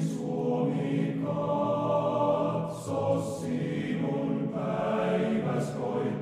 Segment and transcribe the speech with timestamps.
[0.00, 3.00] Suomi katso
[3.40, 6.19] sinun päiväs koittaa.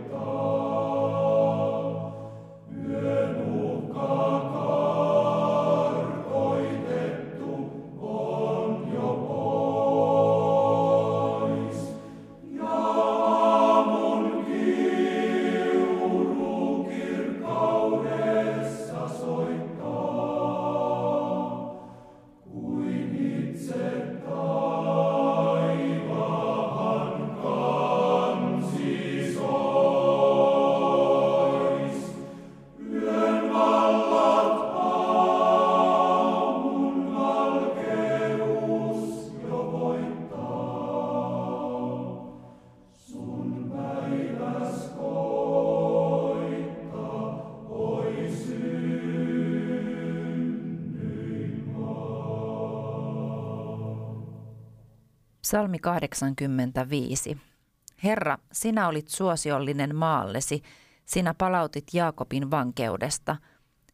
[55.48, 57.38] Psalmi 85.
[58.04, 60.62] Herra, sinä olit suosiollinen maallesi,
[61.04, 63.36] sinä palautit Jaakobin vankeudesta.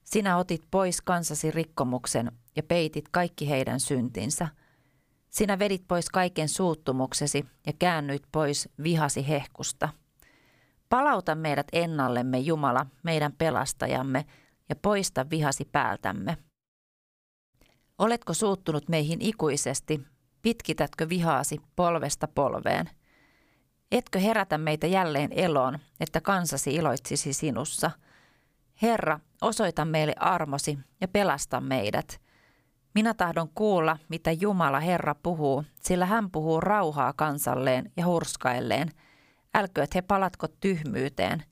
[0.04, 4.48] Sinä otit pois kansasi rikkomuksen ja peitit kaikki heidän syntinsä.
[5.30, 9.88] Sinä vedit pois kaiken suuttumuksesi ja käännyit pois vihasi hehkusta.
[10.88, 14.24] Palauta meidät ennallemme, Jumala, meidän pelastajamme,
[14.68, 16.36] ja poista vihasi päältämme.
[17.98, 20.13] Oletko suuttunut meihin ikuisesti
[20.44, 22.90] Pitkitätkö vihaasi polvesta polveen?
[23.92, 27.90] Etkö herätä meitä jälleen eloon, että kansasi iloitsisi sinussa?
[28.82, 32.20] Herra, osoita meille armosi ja pelasta meidät.
[32.94, 38.88] Minä tahdon kuulla, mitä Jumala Herra puhuu, sillä hän puhuu rauhaa kansalleen ja hurskailleen.
[39.54, 41.44] Älkööt he palatko tyhmyyteen.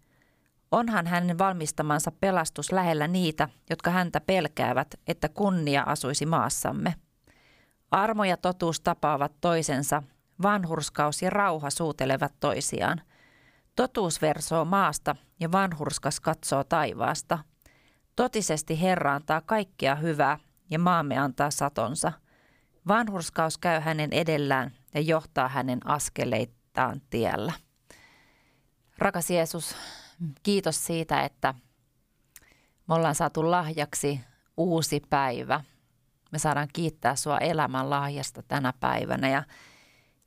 [0.70, 6.94] Onhan hänen valmistamansa pelastus lähellä niitä, jotka häntä pelkäävät, että kunnia asuisi maassamme.
[7.92, 10.02] Armo ja totuus tapaavat toisensa,
[10.42, 13.00] vanhurskaus ja rauha suutelevat toisiaan.
[13.76, 17.38] Totuus versoo maasta ja vanhurskas katsoo taivaasta.
[18.16, 20.38] Totisesti Herra antaa kaikkea hyvää
[20.70, 22.12] ja maamme antaa satonsa.
[22.88, 27.52] Vanhurskaus käy hänen edellään ja johtaa hänen askeleitaan tiellä.
[28.98, 29.76] Rakas Jeesus,
[30.42, 31.54] kiitos siitä, että
[32.88, 34.20] me ollaan saatu lahjaksi
[34.56, 35.60] uusi päivä–
[36.32, 39.42] me saadaan kiittää sua elämän lahjasta tänä päivänä ja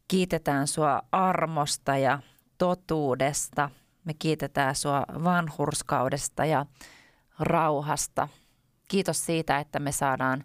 [0.08, 2.20] kiitetään sua armosta ja
[2.58, 3.70] totuudesta.
[4.06, 6.66] Me kiitetään sua vanhurskaudesta ja
[7.40, 8.28] rauhasta.
[8.88, 10.44] Kiitos siitä, että me saadaan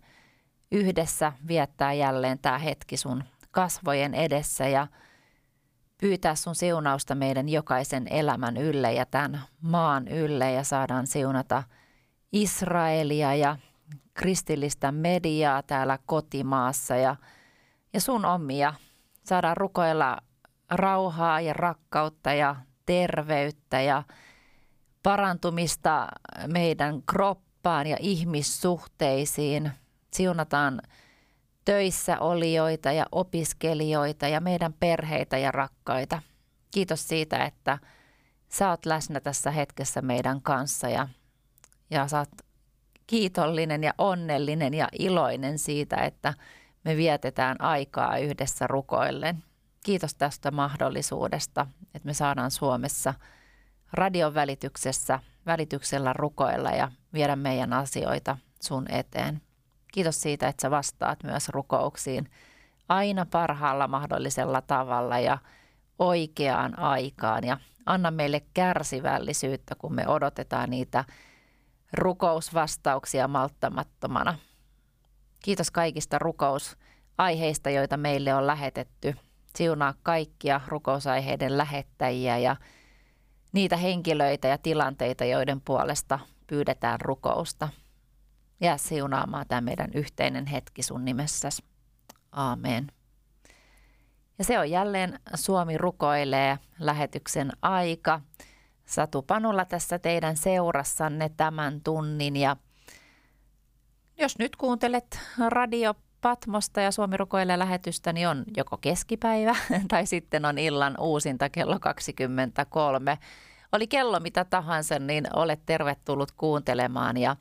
[0.73, 4.87] yhdessä viettää jälleen tämä hetki sun kasvojen edessä ja
[6.01, 11.63] pyytää sun siunausta meidän jokaisen elämän ylle ja tämän maan ylle ja saadaan siunata
[12.33, 13.57] Israelia ja
[14.15, 17.17] kristillistä mediaa täällä kotimaassa ja,
[17.93, 18.75] ja sun omia.
[19.25, 20.19] Saadaan rukoilla
[20.71, 22.57] rauhaa ja rakkautta ja
[22.87, 24.03] terveyttä ja
[25.03, 26.09] parantumista
[26.47, 29.71] meidän kroppaan ja ihmissuhteisiin.
[30.13, 30.83] Siunataan
[31.65, 36.23] töissä olijoita ja opiskelijoita ja meidän perheitä ja rakkaita.
[36.71, 37.79] Kiitos siitä, että
[38.49, 41.09] sä oot läsnä tässä hetkessä meidän kanssa ja,
[41.91, 42.29] ja sä oot
[43.11, 46.35] kiitollinen ja onnellinen ja iloinen siitä, että
[46.85, 49.45] me vietetään aikaa yhdessä rukoillen.
[49.85, 53.15] Kiitos tästä mahdollisuudesta, että me saadaan Suomessa
[53.93, 59.41] radion välityksessä, välityksellä rukoilla ja viedä meidän asioita sun eteen.
[59.93, 62.31] Kiitos siitä, että sä vastaat myös rukouksiin
[62.89, 65.39] aina parhaalla mahdollisella tavalla ja
[65.99, 71.05] oikeaan aikaan ja anna meille kärsivällisyyttä, kun me odotetaan niitä
[71.93, 74.39] rukousvastauksia malttamattomana.
[75.43, 79.15] Kiitos kaikista rukousaiheista, joita meille on lähetetty.
[79.57, 82.57] Siunaa kaikkia rukousaiheiden lähettäjiä ja
[83.53, 87.69] niitä henkilöitä ja tilanteita, joiden puolesta pyydetään rukousta.
[88.61, 91.65] Jää siunaamaan tämä meidän yhteinen hetki sun nimessäsi.
[92.33, 92.93] Aamen.
[94.39, 98.21] Ja se on jälleen Suomi rukoilee lähetyksen aika.
[98.91, 102.57] Satu Panula tässä teidän seurassanne tämän tunnin ja
[104.19, 109.57] jos nyt kuuntelet Radio Patmosta ja Suomi rukoilee lähetystä, niin on joko keskipäivä
[109.91, 113.19] tai sitten on illan uusinta kello 23.
[113.73, 117.37] Oli kello mitä tahansa, niin olet tervetullut kuuntelemaan ja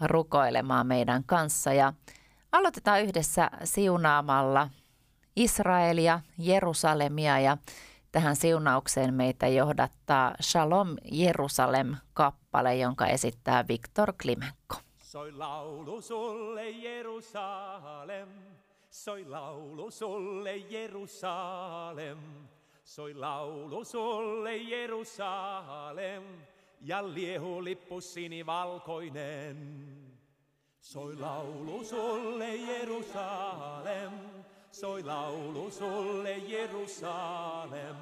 [0.00, 1.72] rukoilemaan meidän kanssa.
[1.72, 1.92] Ja
[2.52, 4.68] aloitetaan yhdessä siunaamalla
[5.36, 7.56] Israelia, Jerusalemia ja
[8.12, 14.74] Tähän siunaukseen meitä johdattaa Shalom Jerusalem-kappale, jonka esittää Viktor Klimenko.
[14.98, 18.28] Soi laulu sulle Jerusalem,
[18.90, 22.18] Soi laulu sulle Jerusalem,
[22.84, 26.24] soi laulu sulle Jerusalem,
[26.80, 29.56] ja liehu lippu sinivalkoinen.
[30.80, 34.12] Soi laulu sulle Jerusalem,
[34.70, 37.96] soi laulu sulle Jerusalem.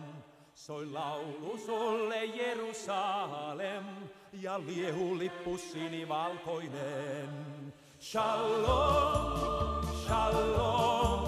[0.54, 3.84] Soi laulu sulle Jerusalem
[4.32, 7.72] ja liehu lippu sinivalkoinen.
[8.00, 11.25] Shalom, shalom,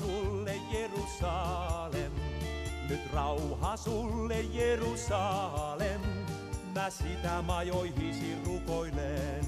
[0.00, 2.12] sulle Jerusalem.
[2.88, 6.00] Nyt rauha sulle Jerusalem,
[6.74, 9.44] mä sitä majoihisi rukoilen.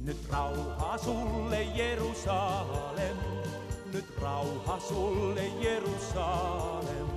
[0.00, 3.16] Nyt rauha sulle Jerusalem,
[3.92, 7.08] nyt rauha sulle Jerusalem.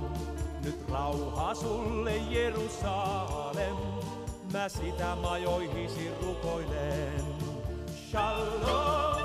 [0.64, 3.76] Nyt rauha sulle Jerusalem,
[4.52, 7.24] mä sitä majoihisi rukoilen.
[8.10, 9.18] Shalom,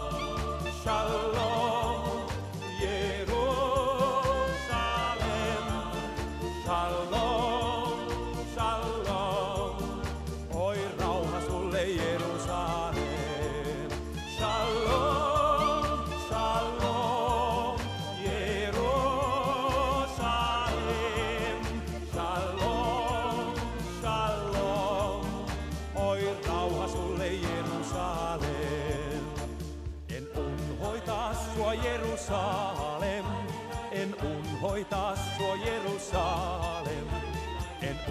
[0.83, 1.92] shalom,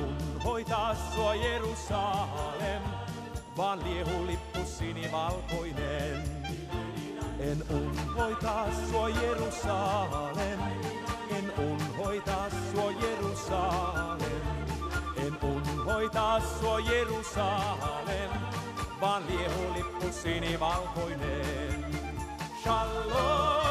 [0.03, 2.83] En unhoita sua Jerusalem,
[3.57, 6.23] vaan liehu lippu sinivalkoinen.
[7.39, 10.61] En unhoita sua Jerusalem,
[11.31, 14.33] en unhoita sua Jerusalem.
[15.17, 18.31] En unhoita sua Jerusalem,
[19.01, 21.85] vaan liehu lippu sinivalkoinen.
[22.63, 23.62] Shalom,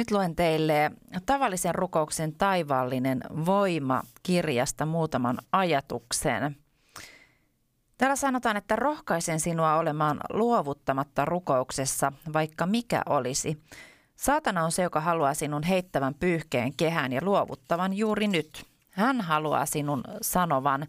[0.00, 0.90] Nyt luen teille
[1.26, 6.56] tavallisen rukouksen taivaallinen voima kirjasta muutaman ajatuksen.
[7.98, 13.62] Täällä sanotaan, että rohkaisen sinua olemaan luovuttamatta rukouksessa, vaikka mikä olisi.
[14.16, 18.66] Saatana on se, joka haluaa sinun heittävän pyyhkeen kehään ja luovuttavan juuri nyt.
[18.90, 20.86] Hän haluaa sinun sanovan,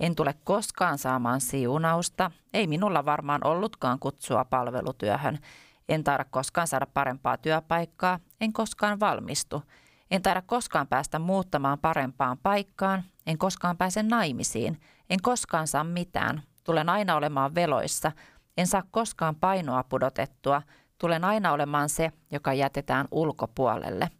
[0.00, 5.38] en tule koskaan saamaan siunausta, ei minulla varmaan ollutkaan kutsua palvelutyöhön.
[5.88, 9.62] En taida koskaan saada parempaa työpaikkaa, en koskaan valmistu.
[10.10, 16.42] En taida koskaan päästä muuttamaan parempaan paikkaan, en koskaan pääse naimisiin, en koskaan saa mitään.
[16.64, 18.12] Tulen aina olemaan veloissa,
[18.56, 20.62] en saa koskaan painoa pudotettua,
[20.98, 24.10] tulen aina olemaan se, joka jätetään ulkopuolelle.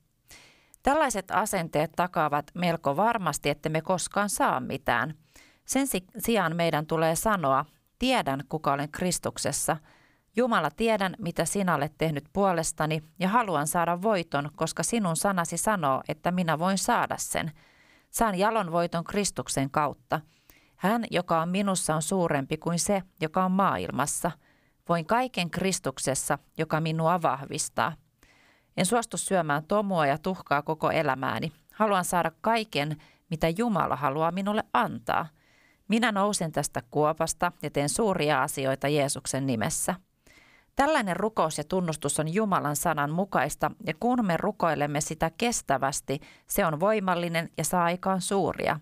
[0.83, 5.15] Tällaiset asenteet takaavat melko varmasti, että me koskaan saa mitään.
[5.65, 5.87] Sen
[6.19, 7.65] sijaan meidän tulee sanoa,
[7.99, 9.77] tiedän kuka olen Kristuksessa–
[10.37, 16.03] Jumala, tiedän, mitä sinä olet tehnyt puolestani ja haluan saada voiton, koska sinun sanasi sanoo,
[16.09, 17.53] että minä voin saada sen.
[18.11, 20.21] Saan jalon voiton Kristuksen kautta.
[20.77, 24.31] Hän, joka on minussa, on suurempi kuin se, joka on maailmassa.
[24.89, 27.93] Voin kaiken Kristuksessa, joka minua vahvistaa.
[28.77, 31.53] En suostu syömään tomua ja tuhkaa koko elämääni.
[31.75, 32.97] Haluan saada kaiken,
[33.31, 35.27] mitä Jumala haluaa minulle antaa.
[35.89, 39.95] Minä nousen tästä kuopasta ja teen suuria asioita Jeesuksen nimessä.
[40.77, 46.67] Tällainen rukous ja tunnustus on Jumalan sanan mukaista ja kun me rukoilemme sitä kestävästi, se
[46.67, 48.81] on voimallinen ja saa aikaan suuria.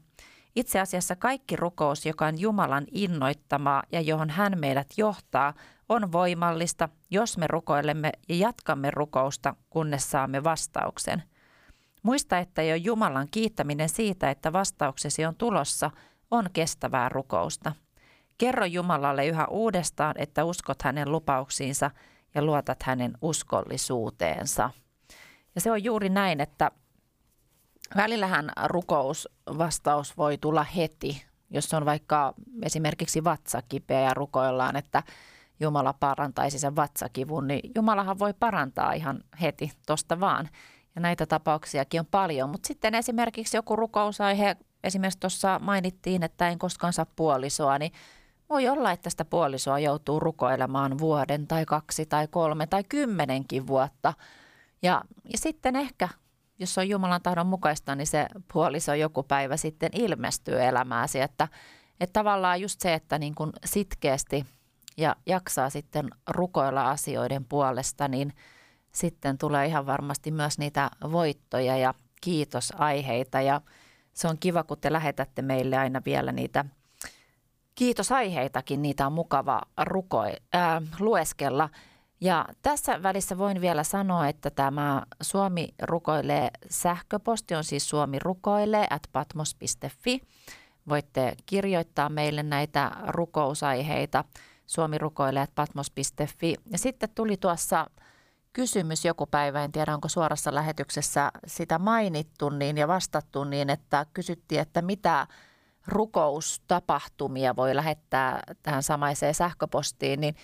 [0.56, 5.54] Itse asiassa kaikki rukous, joka on Jumalan innoittamaa ja johon hän meidät johtaa,
[5.88, 11.22] on voimallista, jos me rukoilemme ja jatkamme rukousta, kunnes saamme vastauksen.
[12.02, 15.90] Muista, että jo Jumalan kiittäminen siitä, että vastauksesi on tulossa,
[16.30, 17.72] on kestävää rukousta.
[18.42, 21.90] Kerro Jumalalle yhä uudestaan, että uskot hänen lupauksiinsa
[22.34, 24.70] ja luotat hänen uskollisuuteensa.
[25.54, 26.70] Ja se on juuri näin, että
[27.96, 35.02] välillähän rukousvastaus voi tulla heti, jos on vaikka esimerkiksi vatsakipeä ja rukoillaan, että
[35.60, 40.48] Jumala parantaisi sen vatsakivun, niin Jumalahan voi parantaa ihan heti tuosta vaan.
[40.94, 46.58] Ja näitä tapauksiakin on paljon, mutta sitten esimerkiksi joku rukousaihe, esimerkiksi tuossa mainittiin, että en
[46.58, 47.92] koskaan saa puolisoa, niin
[48.52, 54.14] voi olla, että sitä puolisoa joutuu rukoilemaan vuoden tai kaksi tai kolme tai kymmenenkin vuotta.
[54.82, 56.08] Ja, ja sitten ehkä,
[56.58, 61.20] jos on Jumalan tahdon mukaista, niin se puoliso joku päivä sitten ilmestyy elämääsi.
[61.20, 61.48] Että,
[62.00, 64.46] että tavallaan just se, että niin kuin sitkeästi
[64.96, 68.32] ja jaksaa sitten rukoilla asioiden puolesta, niin
[68.92, 73.40] sitten tulee ihan varmasti myös niitä voittoja ja kiitosaiheita.
[73.40, 73.60] Ja
[74.12, 76.64] se on kiva, kun te lähetätte meille aina vielä niitä–
[77.74, 81.68] kiitosaiheitakin, niitä on mukava ruko, äh, lueskella.
[82.20, 88.86] Ja tässä välissä voin vielä sanoa, että tämä Suomi rukoilee sähköposti on siis suomi rukoilee
[88.90, 90.20] at patmos.fi.
[90.88, 94.24] Voitte kirjoittaa meille näitä rukousaiheita
[94.66, 96.54] suomi rukoilee at patmos.fi.
[96.70, 97.90] Ja sitten tuli tuossa
[98.52, 104.06] kysymys joku päivä, en tiedä onko suorassa lähetyksessä sitä mainittu niin ja vastattu niin, että
[104.12, 105.26] kysyttiin, että mitä
[105.86, 110.36] rukoustapahtumia voi lähettää tähän samaiseen sähköpostiin, niin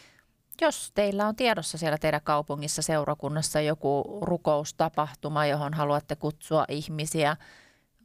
[0.60, 7.36] jos teillä on tiedossa siellä teidän kaupungissa, seurakunnassa joku rukoustapahtuma, johon haluatte kutsua ihmisiä,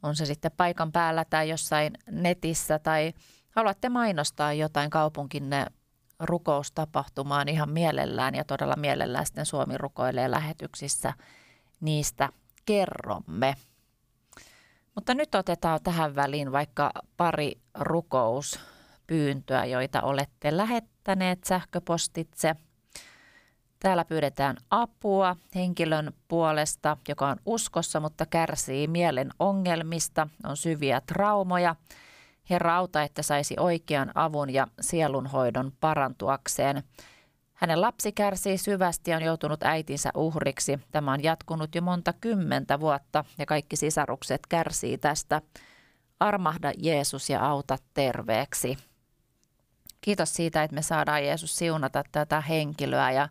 [0.02, 3.12] on se sitten paikan päällä tai jossain netissä tai
[3.50, 5.66] haluatte mainostaa jotain kaupunkinne
[6.20, 11.12] rukoustapahtumaan ihan mielellään ja todella mielellään sitten Suomi rukoilee lähetyksissä,
[11.80, 12.28] niistä
[12.64, 13.56] kerromme.
[14.94, 22.56] Mutta nyt otetaan tähän väliin vaikka pari rukouspyyntöä, joita olette lähettäneet sähköpostitse.
[23.80, 31.76] Täällä pyydetään apua henkilön puolesta, joka on uskossa, mutta kärsii mielen ongelmista, on syviä traumoja.
[32.50, 36.82] Herra auta, että saisi oikean avun ja sielunhoidon parantuakseen.
[37.54, 40.80] Hänen lapsi kärsii syvästi ja on joutunut äitinsä uhriksi.
[40.92, 45.42] Tämä on jatkunut jo monta kymmentä vuotta ja kaikki sisarukset kärsii tästä.
[46.20, 48.76] Armahda Jeesus ja auta terveeksi.
[50.00, 53.28] Kiitos siitä, että me saadaan Jeesus siunata tätä henkilöä ja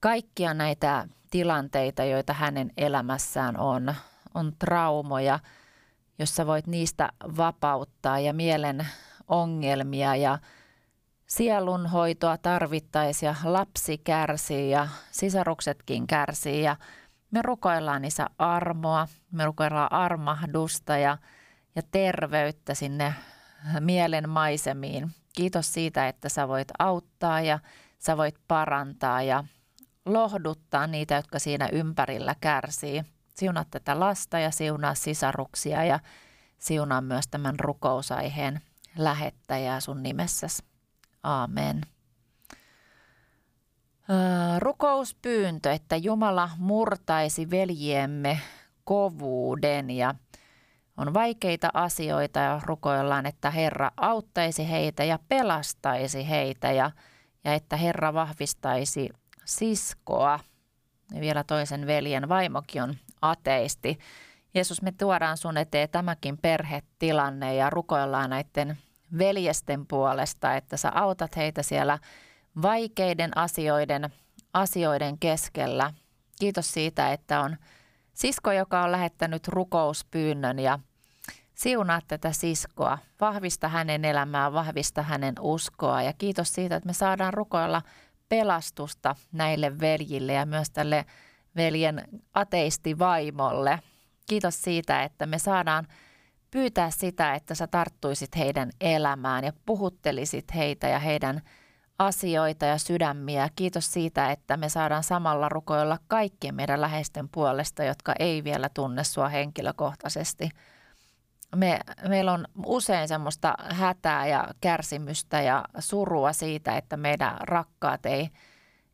[0.00, 3.94] kaikkia näitä tilanteita, joita hänen elämässään on.
[4.34, 5.38] On traumoja,
[6.18, 8.86] jossa voit niistä vapauttaa ja mielen
[9.28, 10.38] ongelmia ja
[11.36, 16.76] sielunhoitoa tarvittaisiin ja lapsi kärsii ja sisaruksetkin kärsii ja
[17.30, 21.18] me rukoillaan niissä armoa, me rukoillaan armahdusta ja,
[21.76, 23.14] ja terveyttä sinne
[23.80, 25.10] mielen maisemiin.
[25.36, 27.58] Kiitos siitä, että sä voit auttaa ja
[27.98, 29.44] sä voit parantaa ja
[30.06, 33.02] lohduttaa niitä, jotka siinä ympärillä kärsii.
[33.34, 36.00] Siunaa tätä lasta ja siunaa sisaruksia ja
[36.58, 38.60] siunaa myös tämän rukousaiheen
[38.96, 40.73] lähettäjää sun nimessäsi.
[41.24, 41.80] Aamen.
[44.58, 48.40] Rukouspyyntö, että Jumala murtaisi veljiemme
[48.84, 50.14] kovuuden ja
[50.96, 56.90] on vaikeita asioita ja rukoillaan, että Herra auttaisi heitä ja pelastaisi heitä ja,
[57.44, 59.08] ja että Herra vahvistaisi
[59.44, 60.40] siskoa.
[61.14, 63.98] Ja vielä toisen veljen vaimokin on ateisti.
[64.54, 68.78] Jeesus, me tuodaan sun eteen tämäkin perhetilanne ja rukoillaan näiden
[69.18, 71.98] veljesten puolesta, että sä autat heitä siellä
[72.62, 74.12] vaikeiden asioiden,
[74.52, 75.92] asioiden keskellä.
[76.40, 77.56] Kiitos siitä, että on
[78.14, 80.78] sisko, joka on lähettänyt rukouspyynnön ja
[81.54, 82.98] siunaa tätä siskoa.
[83.20, 87.82] Vahvista hänen elämää, vahvista hänen uskoa ja kiitos siitä, että me saadaan rukoilla
[88.28, 91.04] pelastusta näille veljille ja myös tälle
[91.56, 93.78] veljen ateistivaimolle.
[94.28, 95.86] Kiitos siitä, että me saadaan–
[96.54, 101.40] pyytää sitä, että sä tarttuisit heidän elämään ja puhuttelisit heitä ja heidän
[101.98, 103.48] asioita ja sydämiä.
[103.56, 109.04] Kiitos siitä, että me saadaan samalla rukoilla kaikkien meidän läheisten puolesta, jotka ei vielä tunne
[109.04, 110.48] sua henkilökohtaisesti.
[111.56, 118.28] Me, meillä on usein semmoista hätää ja kärsimystä ja surua siitä, että meidän rakkaat ei,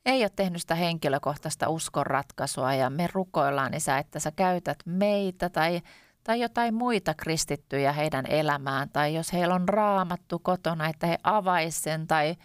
[0.07, 5.81] ei ole tehnyt sitä henkilökohtaista uskonratkaisua ja me rukoillaan isä, että sä käytät meitä tai
[6.25, 11.83] tai jotain muita kristittyjä heidän elämään, tai jos heillä on raamattu kotona, että he avaisivat
[11.85, 12.37] sen, tai,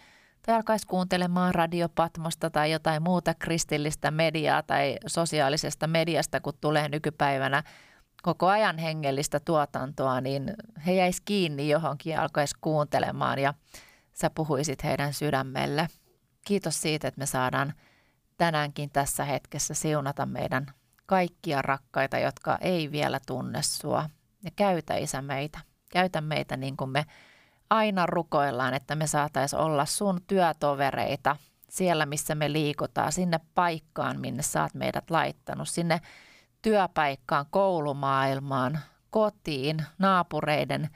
[0.46, 7.62] tai alkaisi kuuntelemaan radiopatmosta tai jotain muuta kristillistä mediaa tai sosiaalisesta mediasta, kun tulee nykypäivänä
[8.22, 10.54] koko ajan hengellistä tuotantoa, niin
[10.86, 13.54] he jäisi kiinni johonkin ja alkaisi kuuntelemaan ja
[14.12, 15.88] sä puhuisit heidän sydämelle.
[16.46, 17.74] Kiitos siitä, että me saadaan
[18.36, 20.66] tänäänkin tässä hetkessä siunata meidän
[21.06, 24.10] kaikkia rakkaita, jotka ei vielä tunne sua.
[24.44, 25.58] Ja käytä Isä meitä.
[25.90, 27.06] Käytä meitä niin kuin me
[27.70, 31.36] aina rukoillaan, että me saataisiin olla sun työtovereita
[31.68, 36.00] siellä, missä me liikutaan, sinne paikkaan, minne oot meidät laittanut, sinne
[36.62, 38.78] työpaikkaan, koulumaailmaan,
[39.10, 40.90] kotiin, naapureiden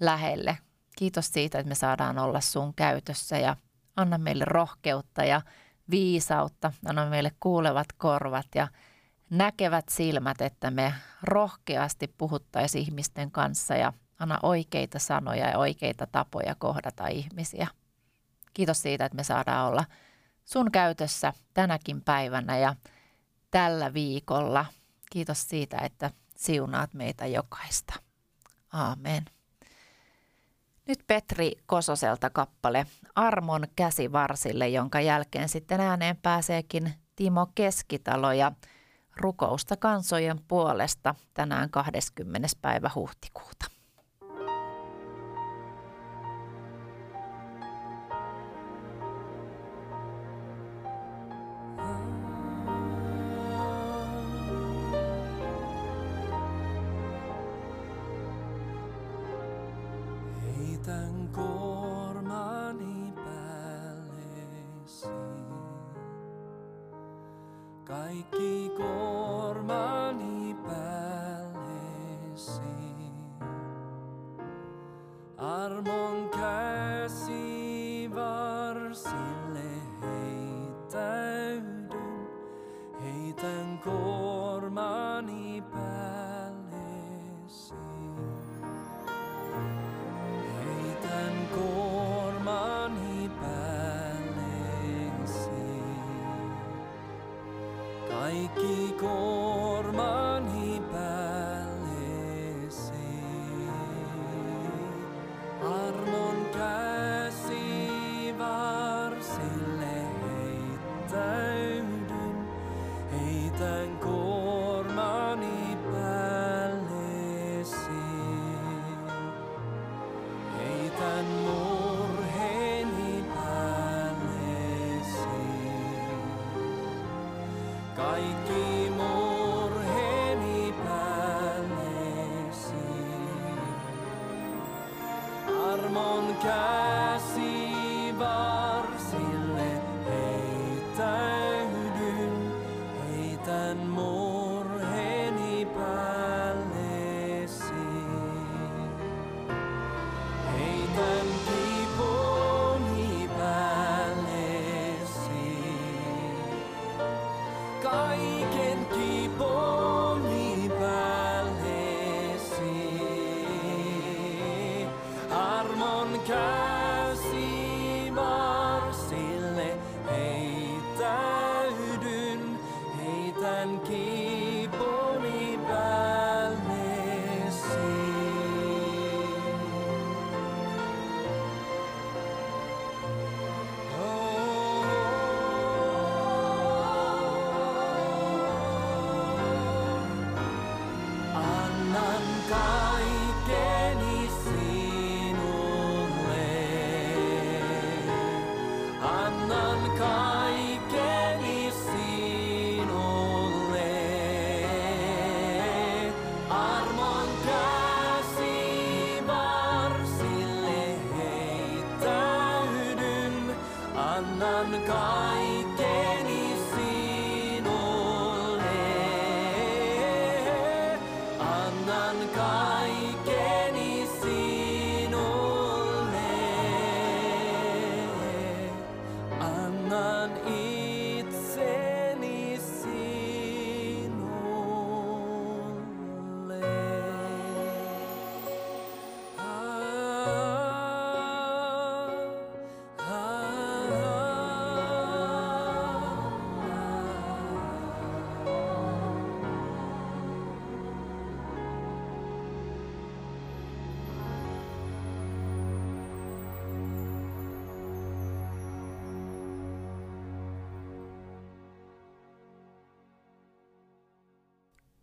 [0.00, 0.58] lähelle.
[0.96, 3.56] Kiitos siitä, että me saadaan olla sun käytössä ja
[3.96, 5.42] anna meille rohkeutta ja
[5.90, 8.68] viisautta, anna meille kuulevat korvat ja
[9.30, 16.54] näkevät silmät, että me rohkeasti puhuttaisiin ihmisten kanssa ja anna oikeita sanoja ja oikeita tapoja
[16.54, 17.66] kohdata ihmisiä.
[18.54, 19.84] Kiitos siitä, että me saadaan olla
[20.44, 22.74] sun käytössä tänäkin päivänä ja
[23.50, 24.66] tällä viikolla.
[25.10, 27.94] Kiitos siitä, että siunaat meitä jokaista.
[28.72, 29.24] Aamen.
[30.88, 38.52] Nyt Petri Kososelta kappale Armon käsivarsille, jonka jälkeen sitten ääneen pääseekin Timo Keskitalo ja
[39.16, 42.48] rukousta kansojen puolesta tänään 20.
[42.62, 43.75] päivä huhtikuuta.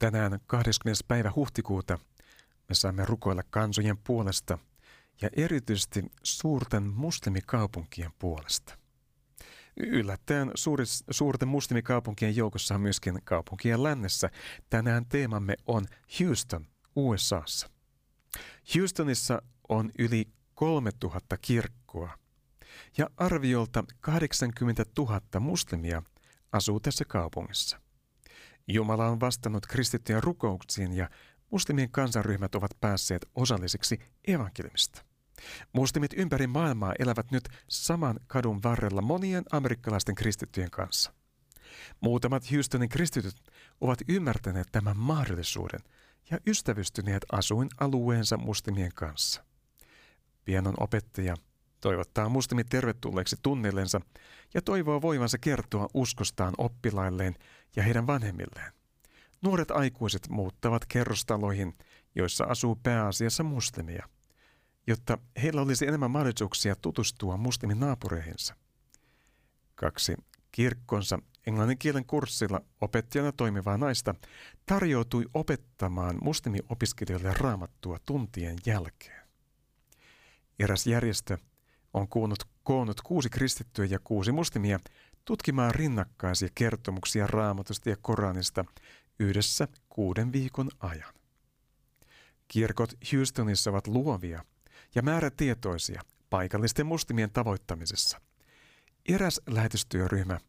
[0.04, 1.04] Tänään 20.
[1.08, 2.00] päivä huhtikuuta
[2.70, 4.58] me saamme rukoilla kansojen puolesta
[5.22, 8.78] ja erityisesti suurten muslimikaupunkien puolesta.
[9.78, 14.30] Yllättäen suuris, suurten muslimikaupunkien joukossa on myöskin kaupunkien lännessä.
[14.70, 15.86] Tänään teemamme on
[16.20, 17.70] Houston, USAssa.
[18.76, 22.18] Houstonissa on yli 3000 kirkkoa
[22.98, 26.04] ja arviolta 80 000 muslimia
[26.52, 27.83] asuu tässä kaupungissa.
[28.68, 31.10] Jumala on vastannut kristittyjen rukouksiin ja
[31.52, 35.06] muslimien kansanryhmät ovat päässeet osallisiksi evankeliumista.
[35.74, 41.14] Muslimit ympäri maailmaa elävät nyt saman kadun varrella monien amerikkalaisten kristittyjen kanssa.
[42.02, 43.36] Muutamat Houstonin kristityt
[43.82, 45.80] ovat ymmärtäneet tämän mahdollisuuden
[46.32, 49.44] ja ystävystyneet asuinalueensa muslimien kanssa.
[50.46, 51.36] Pianon opettaja
[51.82, 54.02] toivottaa muslimit tervetulleeksi tunnillensa
[54.54, 57.36] ja toivoo voivansa kertoa uskostaan oppilailleen
[57.76, 58.74] ja heidän vanhemmilleen.
[59.42, 61.78] Nuoret aikuiset muuttavat kerrostaloihin,
[62.16, 64.10] joissa asuu pääasiassa muslimia,
[64.88, 68.56] jotta heillä olisi enemmän mahdollisuuksia tutustua muslimin naapureihinsa.
[69.76, 70.16] Kaksi
[70.52, 74.16] kirkkonsa englannin kielen kurssilla opettajana toimivaa naista
[74.66, 79.24] tarjoutui opettamaan muslimiopiskelijoille raamattua tuntien jälkeen.
[80.60, 81.38] Eräs järjestö
[81.94, 82.08] on
[82.64, 84.80] koonnut kuusi kristittyä ja kuusi muslimia
[85.26, 88.66] tutkimaan rinnakkaisia kertomuksia raamatusta ja Koranista
[89.20, 91.14] yhdessä kuuden viikon ajan.
[92.48, 94.46] Kirkot Houstonissa ovat luovia
[94.96, 98.22] ja määrätietoisia paikallisten muslimien tavoittamisessa.
[99.10, 100.40] Eräs lähetystyöryhmä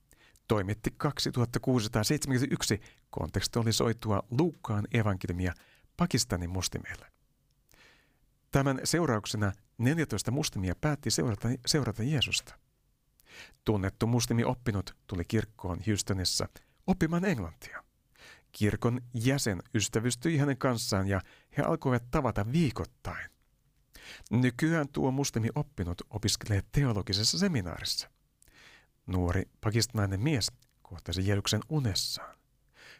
[0.49, 5.55] toimitti 2671 kontekstualisoitua Luukkaan evankeliumia
[5.97, 7.07] Pakistanin muslimeille.
[8.51, 12.64] Tämän seurauksena 14 muslimia päätti seurata, seurata Jeesusta.
[13.65, 16.49] Tunnettu muslimi oppinut tuli kirkkoon Houstonissa
[16.87, 17.85] oppimaan englantia.
[18.53, 21.21] Kirkon jäsen ystävystyi hänen kanssaan ja
[21.57, 23.31] he alkoivat tavata viikoittain.
[24.31, 28.11] Nykyään tuo muslimi oppinut opiskelee teologisessa seminaarissa.
[29.07, 32.37] Nuori pakistanainen mies kohtasi Jeesuksen unessaan.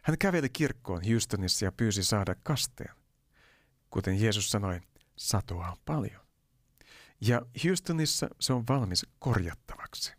[0.01, 2.95] Hän käveli kirkkoon Houstonissa ja pyysi saada kasteen.
[3.89, 4.81] Kuten Jeesus sanoi,
[5.15, 6.25] satoa on paljon.
[7.21, 10.13] Ja Houstonissa se on valmis korjattavaksi.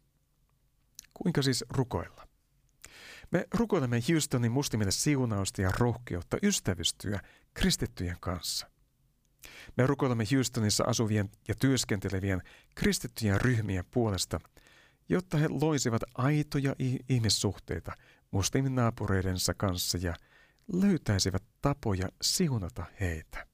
[1.22, 2.28] Kuinka siis rukoilla?
[3.30, 7.20] Me rukoilemme Houstonin muslimille siunausta ja rohkeutta ystävystyä
[7.54, 8.70] kristittyjen kanssa.
[9.76, 12.42] Me rukoilemme Houstonissa asuvien ja työskentelevien
[12.74, 14.40] kristittyjen ryhmien puolesta,
[15.08, 16.74] jotta he loisivat aitoja
[17.08, 17.92] ihmissuhteita
[18.30, 20.14] muslimin naapureidensa kanssa ja
[20.72, 23.46] löytäisivät tapoja siunata heitä.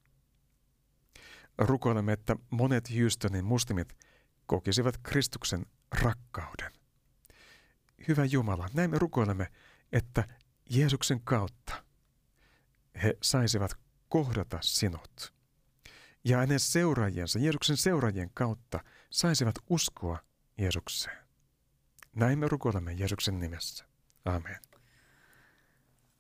[1.59, 3.97] Rukoilemme, että monet Houstonin muslimit
[4.47, 5.67] kokisivat Kristuksen
[6.03, 6.82] rakkauden.
[8.09, 9.47] Hyvä Jumala, näin me rukoilemme,
[9.93, 10.29] että
[10.71, 11.85] Jeesuksen kautta
[13.03, 13.77] he saisivat
[14.09, 15.33] kohdata sinut.
[16.25, 20.19] Ja hänen seuraajiensa, Jeesuksen seuraajien kautta, saisivat uskoa
[20.59, 21.19] Jeesukseen.
[22.17, 23.85] Näin me rukoilemme Jeesuksen nimessä.
[24.25, 24.59] Amen.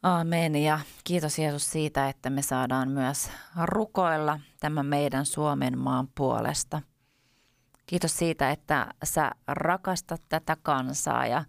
[0.02, 3.30] Aamen ja kiitos Jeesus siitä, että me saadaan myös
[3.64, 6.82] rukoilla tämän meidän Suomen maan puolesta.
[7.86, 11.44] Kiitos siitä, että sä rakastat tätä kansaa ja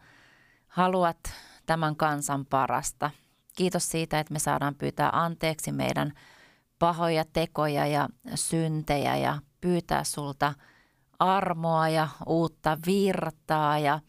[0.73, 1.17] haluat
[1.65, 3.11] tämän kansan parasta.
[3.55, 6.13] Kiitos siitä, että me saadaan pyytää anteeksi meidän
[6.79, 10.53] pahoja tekoja ja syntejä ja pyytää sulta
[11.19, 13.99] armoa ja uutta virtaa ja–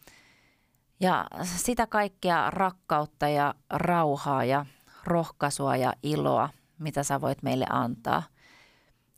[1.00, 4.66] ja sitä kaikkea rakkautta ja rauhaa ja
[5.04, 6.48] rohkaisua ja iloa,
[6.78, 8.22] mitä sä voit meille antaa.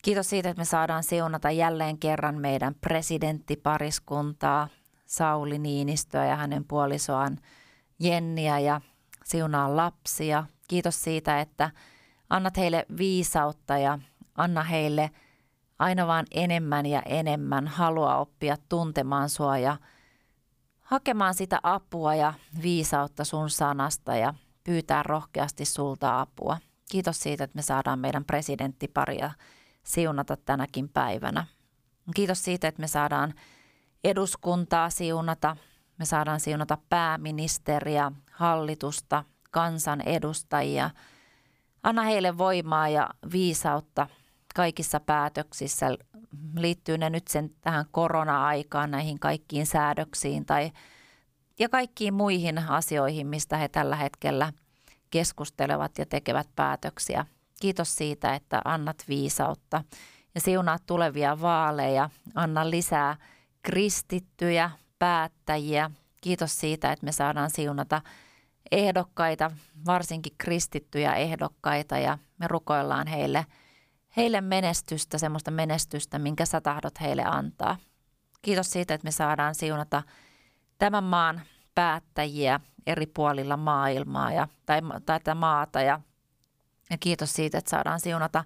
[0.02, 4.68] Kiitos siitä, että me saadaan siunata jälleen kerran meidän presidenttipariskuntaa,
[5.07, 7.38] Sauli Niinistöä ja hänen puolisoaan
[7.99, 8.81] Jenniä ja
[9.25, 10.45] siunaa lapsia.
[10.69, 11.71] Kiitos siitä, että
[12.31, 13.99] annat heille viisautta ja
[14.35, 15.11] anna heille
[15.79, 19.77] aina vaan enemmän ja enemmän halua oppia tuntemaan sua ja
[20.81, 26.59] hakemaan sitä apua ja viisautta sun sanasta ja pyytää rohkeasti sulta apua.
[26.90, 29.31] Kiitos siitä, että me saadaan meidän presidenttiparia
[29.83, 31.47] siunata tänäkin päivänä.
[32.14, 33.35] Kiitos siitä, että me saadaan
[34.07, 35.57] eduskuntaa siunata,
[35.99, 40.90] me saadaan siunata pääministeriä, hallitusta, kansan edustajia.
[41.83, 44.07] Anna heille voimaa ja viisautta
[44.55, 45.87] kaikissa päätöksissä
[46.57, 50.71] liittyy ne nyt sen tähän korona-aikaan, näihin kaikkiin säädöksiin tai
[51.59, 54.53] ja kaikkiin muihin asioihin, mistä he tällä hetkellä
[55.11, 57.27] keskustelevat ja tekevät päätöksiä.
[57.61, 59.85] Kiitos siitä, että annat viisautta
[60.35, 62.11] ja siunaat tulevia vaaleja.
[62.35, 63.16] Anna lisää
[63.66, 65.90] kristittyjä, päättäjiä.
[66.20, 68.02] Kiitos siitä, että me saadaan siunata
[68.72, 69.50] ehdokkaita,
[69.87, 73.46] varsinkin kristittyjä ehdokkaita ja me rukoillaan heille–
[74.16, 77.76] heille menestystä, semmoista menestystä, minkä sä tahdot heille antaa.
[78.42, 80.02] Kiitos siitä, että me saadaan siunata
[80.79, 81.40] tämän maan
[81.74, 86.00] päättäjiä eri puolilla maailmaa ja, tai, tai tätä maata ja,
[86.90, 88.44] ja kiitos siitä, että saadaan siunata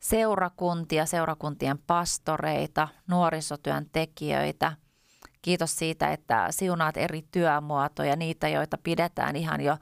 [0.00, 4.72] seurakuntia, seurakuntien pastoreita, nuorisotyön tekijöitä.
[5.42, 9.76] Kiitos siitä, että siunaat eri työmuotoja, niitä, joita pidetään ihan jo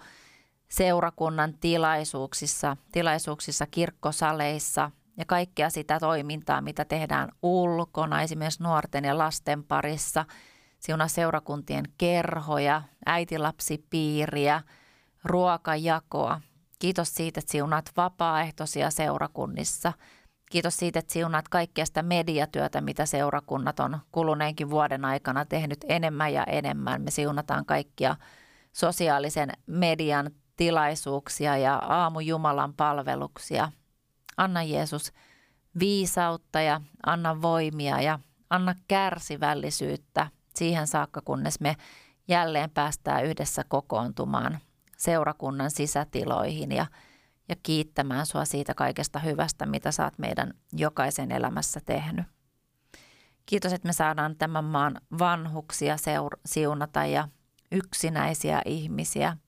[0.68, 9.64] seurakunnan tilaisuuksissa, tilaisuuksissa, kirkkosaleissa ja kaikkea sitä toimintaa, mitä tehdään ulkona, esimerkiksi nuorten ja lasten
[9.64, 10.24] parissa.
[10.80, 14.62] Siunaa seurakuntien kerhoja, äitilapsipiiriä,
[15.24, 16.40] ruokajakoa.
[16.84, 19.92] Kiitos siitä, että siunaat vapaaehtoisia seurakunnissa.
[20.50, 26.32] Kiitos siitä, että siunaat kaikkea sitä mediatyötä, mitä seurakunnat on kuluneenkin vuoden aikana tehnyt enemmän
[26.32, 27.02] ja enemmän.
[27.02, 28.16] Me siunataan kaikkia
[28.72, 33.72] sosiaalisen median tilaisuuksia ja aamu Jumalan palveluksia.
[34.36, 35.12] Anna Jeesus
[35.78, 38.18] viisautta ja anna voimia ja
[38.50, 41.76] anna kärsivällisyyttä siihen saakka, kunnes me
[42.28, 44.58] jälleen päästään yhdessä kokoontumaan
[45.04, 46.86] seurakunnan sisätiloihin ja,
[47.48, 52.26] ja kiittämään sua siitä kaikesta hyvästä, mitä sä oot meidän jokaisen elämässä tehnyt.
[53.46, 57.28] Kiitos, että me saadaan tämän maan vanhuksia seur- siunata ja
[57.72, 59.36] yksinäisiä ihmisiä–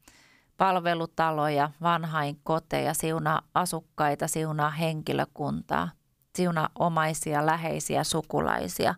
[0.56, 5.88] palvelutaloja, vanhainkoteja, siunaa asukkaita, siunaa henkilökuntaa,
[6.36, 8.94] siunaa omaisia, läheisiä, sukulaisia.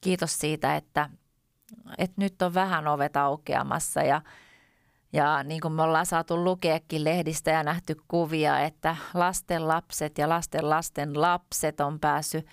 [0.00, 1.10] Kiitos siitä, että,
[1.98, 4.22] että nyt on vähän ovet aukeamassa ja,
[5.12, 10.28] ja niin kuin me ollaan saatu lukeekin lehdistä ja nähty kuvia, että lasten lapset ja
[10.28, 12.46] lasten lasten lapset on päässyt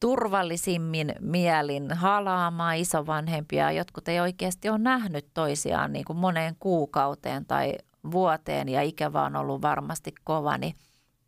[0.00, 3.72] turvallisimmin mielin halaamaan isovanhempia.
[3.72, 7.74] Jotkut ei oikeasti ole nähnyt toisiaan niin kuin moneen kuukauteen tai
[8.10, 10.58] vuoteen ja ikä vaan ollut varmasti kova.
[10.58, 10.74] Niin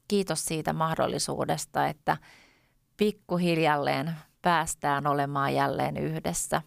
[0.09, 2.17] kiitos siitä mahdollisuudesta, että
[2.97, 6.63] pikkuhiljalleen päästään olemaan jälleen yhdessä.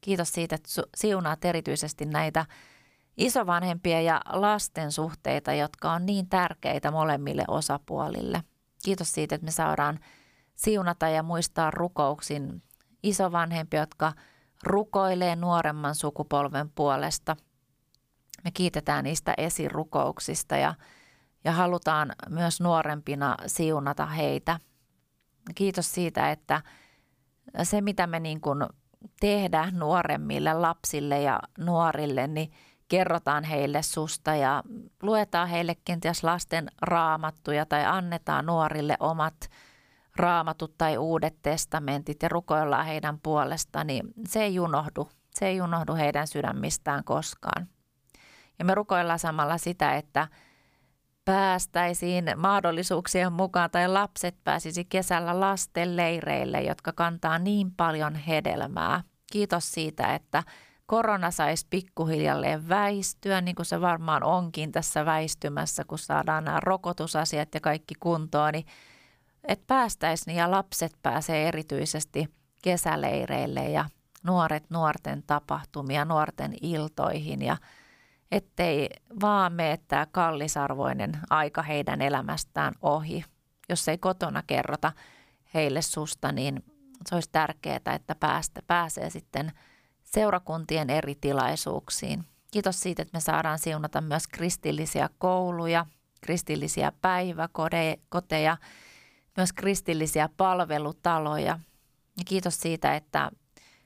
[0.00, 2.46] Kiitos siitä, että siunaat erityisesti näitä
[3.16, 8.42] isovanhempia ja lasten suhteita, jotka on niin tärkeitä molemmille osapuolille.
[8.84, 9.98] Kiitos siitä, että me saadaan–
[10.56, 12.62] siunata ja muistaa rukouksin
[13.02, 14.12] isovanhempia, jotka
[14.62, 17.36] rukoilee nuoremman sukupolven puolesta.
[18.44, 20.74] Me kiitetään niistä esirukouksista ja,
[21.44, 24.60] ja halutaan myös nuorempina siunata heitä.
[25.54, 26.62] Kiitos siitä, että
[27.62, 28.58] se mitä me niin kuin
[29.20, 32.52] tehdään nuoremmille lapsille ja nuorille, niin
[32.88, 34.62] kerrotaan heille susta ja
[35.02, 39.34] luetaan heille kenties lasten raamattuja tai annetaan nuorille omat–
[40.16, 45.08] raamatut tai uudet testamentit ja rukoillaan heidän puolestaan, niin se ei unohdu.
[45.34, 47.68] Se ei unohdu heidän sydämistään koskaan.
[48.58, 50.28] Ja me rukoillaan samalla sitä, että
[51.24, 59.02] päästäisiin mahdollisuuksien mukaan tai lapset pääsisi kesällä lasten leireille, jotka kantaa niin paljon hedelmää.
[59.32, 60.42] Kiitos siitä, että
[60.86, 67.54] korona saisi pikkuhiljalleen väistyä, niin kuin se varmaan onkin tässä väistymässä, kun saadaan nämä rokotusasiat
[67.54, 68.66] ja kaikki kuntoon, niin
[69.44, 72.28] että päästäisiin ja lapset pääsee erityisesti
[72.62, 73.84] kesäleireille ja
[74.24, 77.56] nuoret nuorten tapahtumia, nuorten iltoihin ja
[78.32, 78.88] ettei
[79.20, 83.24] vaan mene tämä kallisarvoinen aika heidän elämästään ohi.
[83.68, 84.92] Jos ei kotona kerrota
[85.54, 86.64] heille susta, niin
[87.08, 89.52] se olisi tärkeää, että päästä, pääsee sitten
[90.16, 92.24] seurakuntien eri tilaisuuksiin.
[92.50, 95.86] Kiitos siitä, että me saadaan siunata myös kristillisiä kouluja,
[96.20, 98.56] kristillisiä päiväkoteja,
[99.36, 101.58] myös kristillisiä palvelutaloja.
[102.18, 103.30] Ja kiitos siitä, että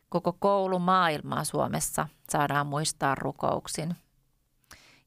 [0.09, 3.97] koko koulumaailmaa Suomessa saadaan muistaa rukouksin.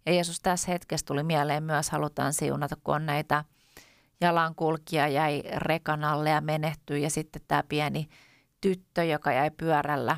[0.06, 3.44] Ja Jeesus tässä hetkessä tuli mieleen myös, halutaan siunata, kun on näitä
[4.22, 8.10] jalankulkija jäi rekan alle ja menehtyi ja sitten tämä pieni
[8.62, 10.18] tyttö, joka jäi pyörällä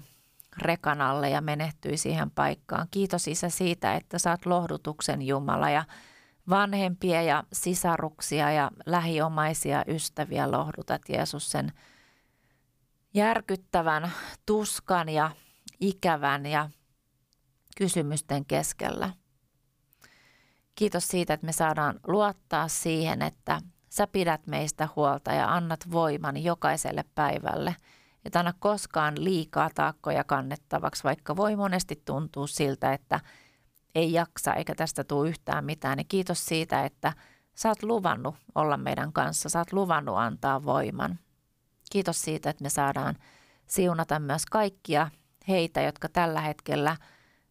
[0.57, 2.87] rekan alle ja menehtyi siihen paikkaan.
[2.91, 5.83] Kiitos Isä siitä, että saat lohdutuksen Jumala ja
[6.49, 11.71] vanhempia ja sisaruksia ja lähiomaisia ystäviä lohdutat Jeesus sen
[13.13, 14.11] järkyttävän
[14.45, 15.31] tuskan ja
[15.79, 16.69] ikävän ja
[17.77, 19.09] kysymysten keskellä.
[20.75, 26.43] Kiitos siitä, että me saadaan luottaa siihen, että sä pidät meistä huolta ja annat voiman
[26.43, 27.75] jokaiselle päivälle.
[28.25, 33.19] Et anna koskaan liikaa taakkoja kannettavaksi, vaikka voi monesti tuntua siltä, että–
[33.95, 37.13] ei jaksa eikä tästä tule yhtään mitään, niin kiitos siitä, että
[37.55, 41.19] sä oot luvannut olla meidän kanssa, sä oot luvannut antaa voiman.
[41.91, 43.15] Kiitos siitä, että me saadaan
[43.67, 45.09] siunata myös kaikkia
[45.47, 46.97] heitä, jotka tällä hetkellä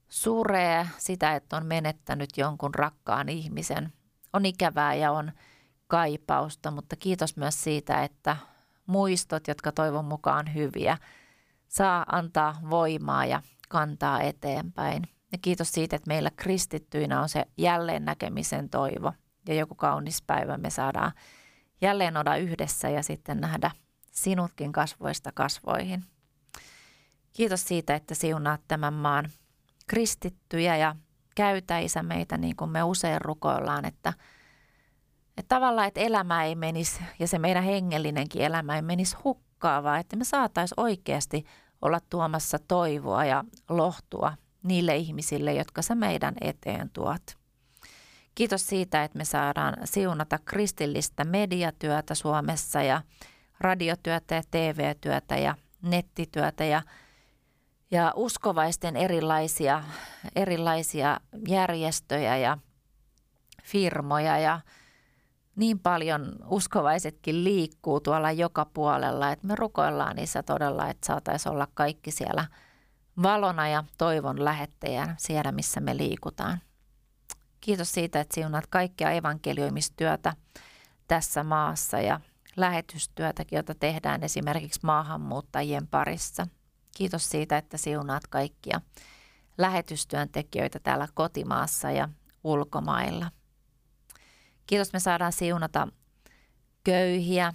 [0.09, 3.93] suree sitä, että on menettänyt jonkun rakkaan ihmisen.
[4.33, 5.33] On ikävää ja on
[5.87, 8.37] kaipausta, mutta kiitos myös siitä, että
[8.87, 10.99] muistot, jotka toivon mukaan hyviä,
[11.69, 15.03] saa antaa voimaa ja kantaa eteenpäin.
[15.33, 19.13] Ja kiitos siitä, että meillä kristittyinä on se jälleen näkemisen toivo
[19.49, 21.13] ja joku kaunis päivä me saadaan
[21.81, 23.71] jälleen olla yhdessä ja sitten nähdä
[24.11, 26.05] sinutkin kasvoista kasvoihin.
[27.33, 29.31] Kiitos siitä, että siunaat tämän maan
[29.87, 30.97] kristittyjä ja
[31.35, 34.13] käytä isä meitä niin kuin me usein rukoillaan, että,
[35.37, 40.01] että tavallaan, että elämä ei menisi ja se meidän hengellinenkin elämä ei menisi hukkaa, vaan
[40.01, 41.45] että me saataisiin oikeasti
[41.83, 47.23] olla tuomassa toivoa ja lohtua niille ihmisille, jotka sä meidän eteen tuot.
[48.35, 53.03] Kiitos siitä, että me saadaan siunata kristillistä mediatyötä Suomessa ja
[53.61, 56.83] radiotyötä ja TV-työtä ja nettityötä ja,
[57.91, 59.85] ja uskovaisten erilaisia,
[60.37, 62.59] erilaisia järjestöjä ja
[63.63, 64.61] firmoja ja
[65.57, 71.69] niin paljon uskovaisetkin liikkuu tuolla joka puolella, että me rukoillaan niissä todella, että saataisiin olla
[71.75, 72.47] kaikki siellä
[73.23, 76.61] valona ja toivon lähettäjän siellä, missä me liikutaan.
[77.61, 80.33] Kiitos siitä, että siunat kaikkia evankelioimistyötä
[81.09, 82.21] tässä maassa ja
[82.57, 86.47] lähetystyötäkin, jota tehdään esimerkiksi maahanmuuttajien parissa.
[86.97, 88.81] Kiitos siitä, että siunaat kaikkia
[89.59, 92.09] lähetystyöntekijöitä täällä kotimaassa ja
[92.45, 93.31] ulkomailla.
[94.67, 95.89] Kiitos, me saadaan siunata
[96.85, 97.53] köyhiä,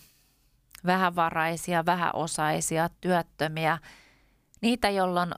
[0.85, 3.77] vähävaraisia, vähäosaisia, työttömiä,
[4.61, 5.35] niitä, joilla on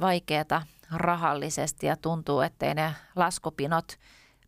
[0.00, 0.62] vaikeaa
[0.92, 3.96] rahallisesti ja tuntuu, ettei ne laskupinot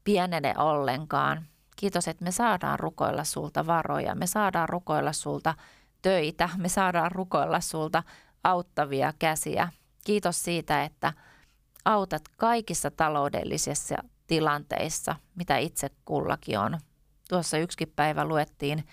[0.05, 1.47] pienene ollenkaan.
[1.77, 5.55] Kiitos, että me saadaan rukoilla sulta varoja, me saadaan rukoilla sulta
[6.03, 8.03] töitä, me saadaan rukoilla sulta
[8.45, 9.69] auttavia käsiä.
[10.05, 11.13] Kiitos siitä, että
[11.85, 13.97] autat kaikissa taloudellisissa
[14.33, 16.79] tilanteissa, mitä itse kullakin on.
[17.29, 18.85] Tuossa yksikin päivä luettiin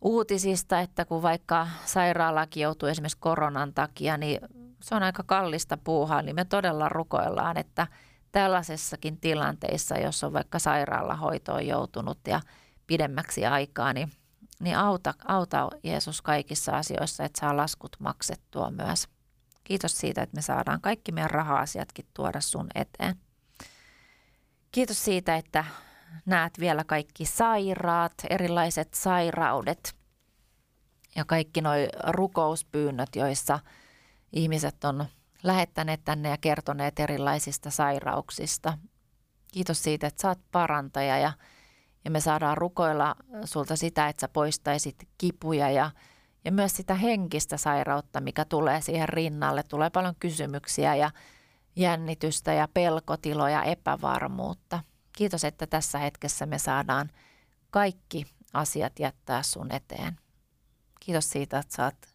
[0.00, 4.40] uutisista, että kun vaikka sairaalakin joutuu esimerkiksi koronan takia, niin
[4.82, 7.86] se on aika kallista puuhaa, niin me todella rukoillaan, että
[8.32, 12.40] tällaisessakin tilanteissa, jos on vaikka sairaalahoitoon joutunut ja
[12.86, 14.12] pidemmäksi aikaa, niin,
[14.60, 19.08] niin auta, auta Jeesus kaikissa asioissa, että saa laskut maksettua myös.
[19.64, 23.16] Kiitos siitä, että me saadaan kaikki meidän raha-asiatkin tuoda sun eteen.
[24.72, 25.64] Kiitos siitä, että
[26.26, 29.96] näet vielä kaikki sairaat, erilaiset sairaudet
[31.16, 31.72] ja kaikki nuo
[32.06, 33.58] rukouspyynnöt, joissa
[34.32, 35.04] ihmiset on
[35.42, 38.78] lähettäneet tänne ja kertoneet erilaisista sairauksista.
[39.52, 41.32] Kiitos siitä, että saat parantaja ja,
[42.04, 45.90] ja me saadaan rukoilla sulta sitä, että sä poistaisit kipuja ja,
[46.44, 49.62] ja myös sitä henkistä sairautta, mikä tulee siihen rinnalle.
[49.62, 51.10] Tulee paljon kysymyksiä ja
[51.76, 54.80] jännitystä ja pelkotiloja, epävarmuutta.
[55.12, 57.10] Kiitos, että tässä hetkessä me saadaan
[57.70, 60.16] kaikki asiat jättää sun eteen.
[61.00, 62.12] Kiitos siitä, että sä oot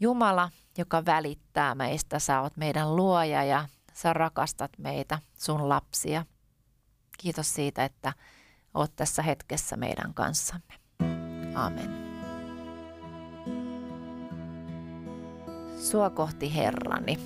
[0.00, 2.18] Jumala, joka välittää meistä.
[2.18, 6.26] Sä oot meidän luoja ja sä rakastat meitä, sun lapsia.
[7.18, 8.12] Kiitos siitä, että
[8.74, 10.74] oot tässä hetkessä meidän kanssamme.
[11.54, 12.06] Amen.
[15.80, 17.18] Sua kohti Herrani.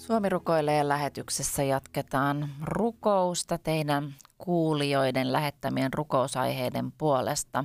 [0.00, 7.64] Suomi rukoilee lähetyksessä jatketaan rukousta teidän kuulijoiden lähettämien rukousaiheiden puolesta.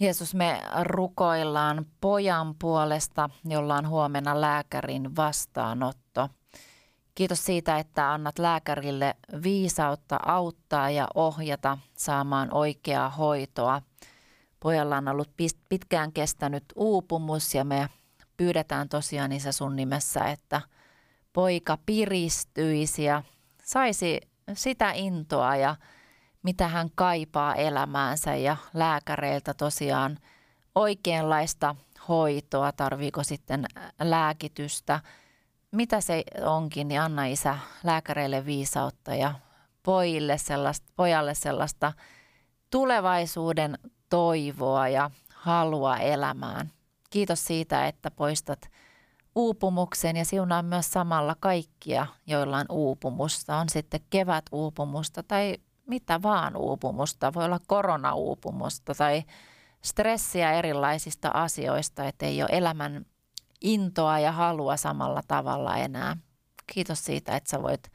[0.00, 6.28] Jeesus, me rukoillaan pojan puolesta, jolla on huomenna lääkärin vastaanotto.
[7.14, 13.82] Kiitos siitä, että annat lääkärille viisautta auttaa ja ohjata saamaan oikeaa hoitoa.
[14.60, 15.30] Pojalla on ollut
[15.68, 17.88] pitkään kestänyt uupumus ja me
[18.36, 20.60] pyydetään tosiaan Isä sun nimessä, että
[21.32, 23.22] poika piristyisi ja
[23.64, 24.20] saisi
[24.52, 25.76] sitä intoa ja
[26.42, 30.18] mitä hän kaipaa elämäänsä ja lääkäreiltä tosiaan
[30.74, 31.76] oikeanlaista
[32.08, 33.66] hoitoa, tarviiko sitten
[34.00, 35.00] lääkitystä,
[35.72, 39.34] mitä se onkin, niin anna isä lääkäreille viisautta ja
[39.82, 41.92] pojille sellaista, pojalle sellaista
[42.70, 43.78] tulevaisuuden
[44.10, 46.70] toivoa ja halua elämään.
[47.14, 48.70] Kiitos siitä, että poistat
[49.34, 53.56] uupumuksen ja siunaa myös samalla kaikkia, joilla on uupumusta.
[53.56, 57.34] On sitten kevät uupumusta tai mitä vaan uupumusta.
[57.34, 59.22] Voi olla koronauupumusta tai
[59.82, 63.06] stressiä erilaisista asioista, että ei ole elämän
[63.60, 66.16] intoa ja halua samalla tavalla enää.
[66.72, 67.92] Kiitos siitä, että sä voit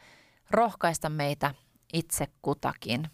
[0.52, 1.54] rohkaista meitä
[1.94, 3.10] itse kutakin.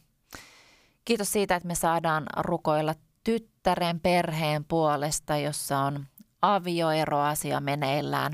[1.06, 2.96] Kiitos siitä, että me saadaan rukoilla
[3.26, 6.06] tyttären perheen puolesta, jossa on
[6.42, 8.34] avioeroasia meneillään.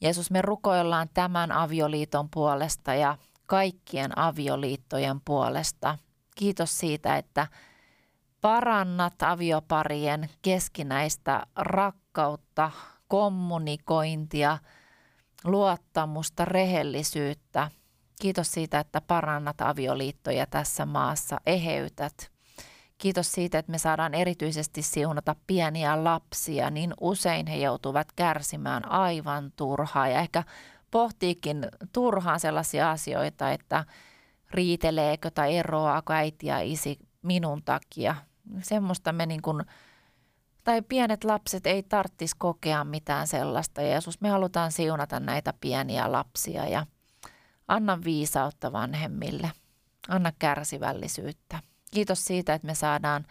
[0.00, 5.98] Jeesus, me rukoillaan tämän avioliiton puolesta ja kaikkien avioliittojen puolesta.
[6.36, 7.46] Kiitos siitä, että
[8.40, 12.70] parannat avioparien keskinäistä rakkautta,
[13.08, 14.58] kommunikointia,
[15.44, 17.70] luottamusta, rehellisyyttä.
[18.20, 22.39] Kiitos siitä, että parannat avioliittoja tässä maassa, eheytät.
[23.00, 29.52] Kiitos siitä, että me saadaan erityisesti siunata pieniä lapsia, niin usein he joutuvat kärsimään aivan
[29.56, 30.44] turhaa ja ehkä
[30.90, 33.84] pohtiikin turhaan sellaisia asioita, että
[34.50, 38.14] riiteleekö tai eroaako äiti ja isi minun takia.
[38.62, 39.62] Semmoista me niin kuin,
[40.64, 43.82] tai pienet lapset ei tarvitsisi kokea mitään sellaista.
[43.82, 46.86] Jeesus, me halutaan siunata näitä pieniä lapsia ja
[47.68, 49.52] anna viisautta vanhemmille.
[50.08, 51.69] Anna kärsivällisyyttä.
[51.90, 53.26] Kiitos siitä, että me saadaan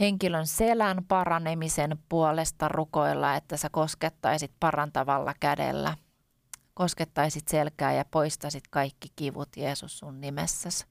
[0.00, 5.96] henkilön selän paranemisen puolesta rukoilla, että sä koskettaisit parantavalla kädellä.
[6.74, 10.84] Koskettaisit selkää ja poistaisit kaikki kivut Jeesus sun nimessäsi.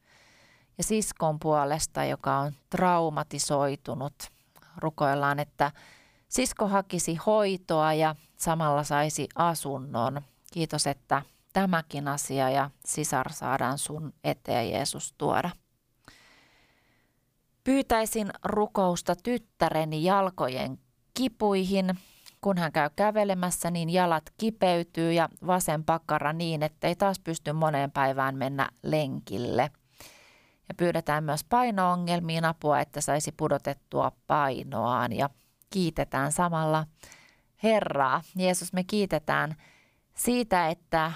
[0.78, 4.32] Ja siskon puolesta, joka on traumatisoitunut,
[4.78, 5.72] rukoillaan, että
[6.28, 10.22] sisko hakisi hoitoa ja samalla saisi asunnon.
[10.54, 11.22] Kiitos, että
[11.54, 15.50] tämäkin asia ja sisar saadaan sun eteen Jeesus tuoda.
[17.66, 20.78] Pyytäisin rukousta tyttäreni jalkojen
[21.14, 22.00] kipuihin.
[22.42, 27.92] Kun hän käy kävelemässä, niin jalat kipeytyy ja vasen pakkara niin, ettei taas pysty moneen
[27.92, 29.72] päivään mennä lenkille.
[30.68, 35.30] Ja pyydetään myös painoongelmiin apua, että saisi pudotettua painoaan ja
[35.70, 36.86] kiitetään samalla
[37.64, 38.22] Herraa.
[38.36, 39.56] Jeesus, me kiitetään
[40.16, 41.12] siitä, että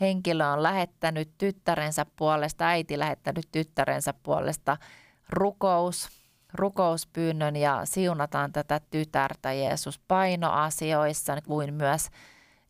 [0.00, 4.76] henkilö on lähettänyt tyttärensä puolesta, äiti lähettänyt tyttärensä puolesta–
[5.28, 6.08] rukous,
[6.54, 9.52] rukouspyynnön ja siunataan tätä tytärtä.
[9.52, 12.08] Jeesus painoasioissa kuin myös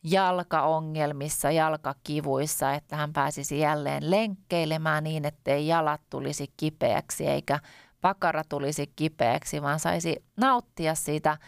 [0.02, 7.58] jalkaongelmissa, jalkakivuissa, että hän pääsisi jälleen lenkkeilemään niin, ettei jalat tulisi kipeäksi eikä
[8.00, 11.38] pakara tulisi kipeäksi, vaan saisi nauttia siitä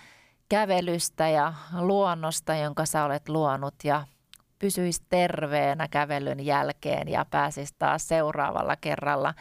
[0.49, 4.05] kävelystä ja luonnosta, jonka sä olet luonut ja
[4.59, 9.35] pysyisi terveenä kävelyn jälkeen ja pääsisi taas seuraavalla kerralla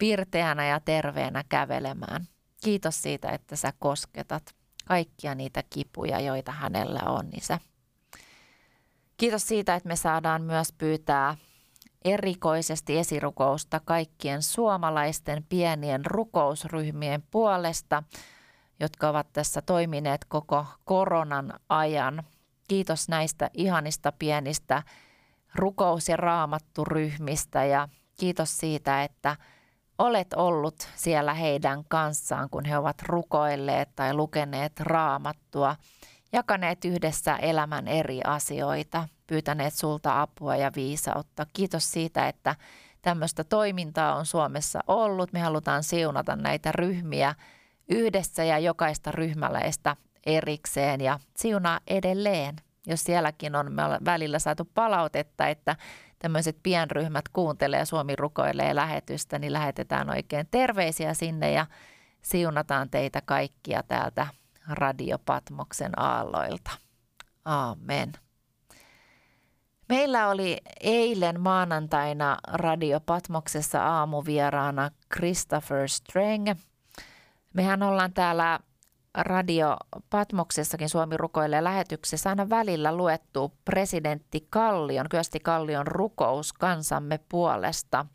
[0.00, 2.26] pirteänä ja terveenä kävelemään.
[2.64, 4.54] Kiitos siitä, että sä kosketat
[4.86, 7.58] kaikkia niitä kipuja, joita hänellä on, isä.
[9.16, 11.36] Kiitos siitä, että me saadaan myös pyytää
[12.04, 18.02] erikoisesti esirukousta kaikkien suomalaisten pienien rukousryhmien puolesta,
[18.80, 22.22] jotka ovat tässä toimineet koko koronan ajan.
[22.68, 24.82] Kiitos näistä ihanista pienistä
[25.54, 27.88] rukous- ja raamatturyhmistä ja
[28.20, 29.36] kiitos siitä, että–
[30.00, 35.76] olet ollut siellä heidän kanssaan, kun he ovat rukoilleet tai lukeneet raamattua,
[36.32, 41.46] jakaneet yhdessä elämän eri asioita, pyytäneet sulta apua ja viisautta.
[41.52, 42.56] Kiitos siitä, että
[43.02, 45.32] tämmöistä toimintaa on Suomessa ollut.
[45.32, 47.34] Me halutaan siunata näitä ryhmiä
[47.88, 49.96] yhdessä ja jokaista ryhmäläistä
[50.26, 52.56] erikseen ja siunaa edelleen.
[52.86, 55.76] Jos sielläkin on me välillä saatu palautetta, että
[56.22, 61.66] tämmöiset pienryhmät kuuntelee Suomi rukoilee lähetystä, niin lähetetään oikein terveisiä sinne ja
[62.22, 64.26] siunataan teitä kaikkia täältä
[64.68, 66.70] Radio Patmoksen aalloilta.
[67.44, 68.12] Amen.
[69.88, 76.48] Meillä oli eilen maanantaina Radio Patmoksessa aamuvieraana Christopher Strang.
[77.54, 78.58] Mehän ollaan täällä
[79.14, 79.76] Radio
[80.10, 88.06] Patmoksessakin Suomi rukoilee lähetyksessä aina välillä luettu presidentti Kallion, Kyösti Kallion rukous kansamme puolesta.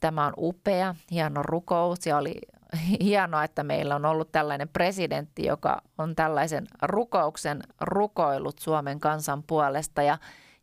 [0.00, 2.40] Tämä on upea, hieno rukous ja oli
[3.04, 10.02] hienoa, että meillä on ollut tällainen presidentti, joka on tällaisen rukouksen rukoillut Suomen kansan puolesta.
[10.02, 10.18] Ja,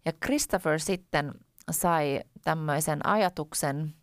[0.05, 1.33] ja Christopher sitten
[1.71, 3.93] sai tämmöisen ajatuksen,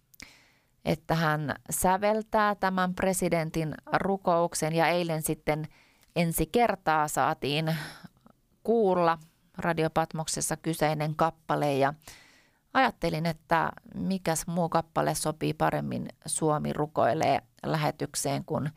[0.86, 5.68] että hän säveltää tämän presidentin rukouksen ja eilen sitten
[6.16, 7.76] ensi kertaa saatiin
[8.62, 9.18] kuulla
[9.58, 11.94] radiopatmoksessa kyseinen kappale ja
[12.74, 18.70] ajattelin, että mikäs muu kappale sopii paremmin Suomi rukoilee lähetykseen kuin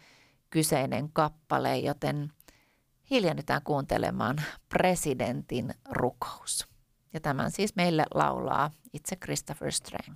[0.50, 2.34] kyseinen kappale, joten
[3.10, 6.68] hiljennytään kuuntelemaan presidentin rukous.
[7.14, 10.16] Ja tämän siis meille laulaa itse Christopher Strang.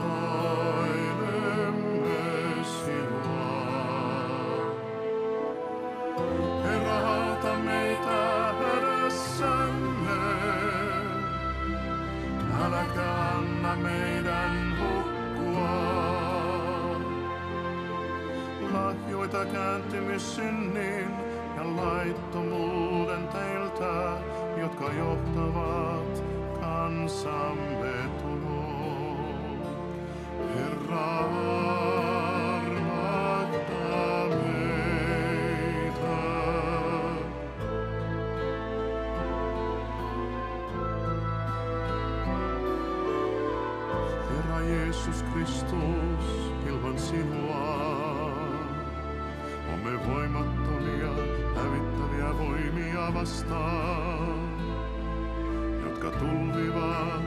[19.11, 21.07] Lahjoita kääntymys synnin
[21.55, 24.17] ja laittomuuden teiltä,
[24.57, 26.23] jotka johtavat
[26.59, 29.61] kansamme tuloon.
[44.29, 47.50] Herra Jeesus Kristus, ilman sinua
[49.81, 51.13] olemme voimattomia
[51.55, 54.61] hävittäviä voimia vastaan,
[55.83, 57.23] jotka tulvivat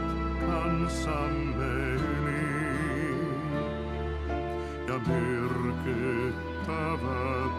[0.46, 2.44] kansamme yli
[4.88, 6.44] ja myrkyttävät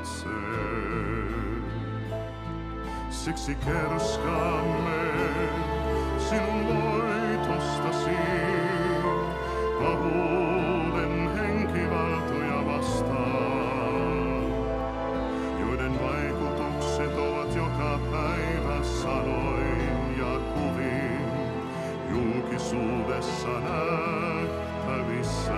[0.04, 1.64] sen.
[3.10, 5.12] Siksi kerskamme
[6.18, 8.18] sinun voitostasi,
[9.80, 12.35] pahuuden henkivaltoja
[19.06, 21.22] sanoin ja kuvin
[22.10, 25.54] julkisuudessa nähtävissä.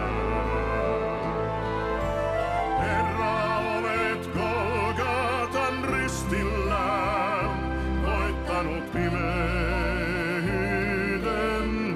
[2.79, 6.87] Herra, olet Golgatan ristillä
[8.05, 10.07] voittanut pimeyden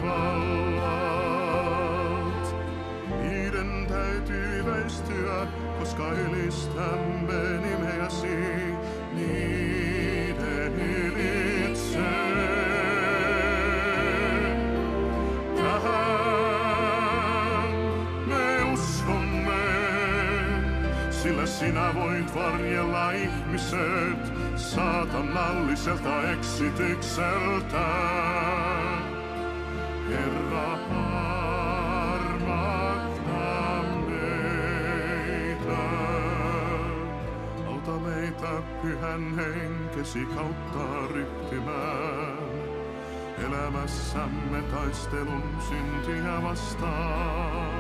[0.02, 0.96] vallat.
[3.22, 5.48] Niiden täytyy väistyä,
[5.80, 8.71] koska ylistämme nimeäsi
[21.46, 27.86] sinä voit varjella ihmiset saatanalliselta eksitykseltä.
[30.10, 30.72] Herra,
[32.14, 35.82] armahda meitä.
[37.68, 42.52] Auta meitä pyhän henkesi kautta ryhtymään.
[43.48, 47.71] Elämässämme taistelun syntiä vastaan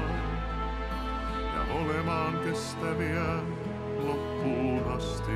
[2.44, 3.36] kestäviä
[4.06, 5.32] loppuun asti.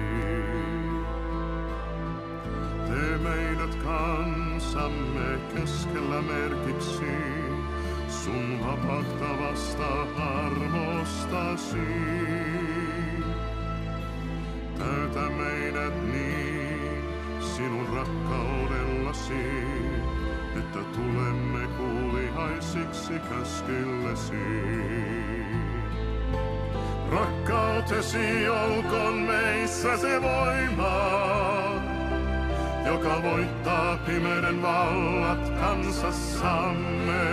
[2.88, 7.16] Te meidät kansamme keskellä merkiksi,
[8.08, 11.88] sun vapahtavasta armostasi.
[14.78, 17.04] Täytä meidät niin
[17.40, 19.46] sinun rakkaudellasi,
[20.58, 24.36] että tulemme kuulihaisiksi käskillesi.
[27.12, 31.26] Rakkautesi olkoon meissä se voima,
[32.86, 37.26] joka voittaa pimeyden vallat kansassamme.